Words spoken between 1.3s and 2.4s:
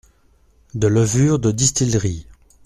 de distillerie.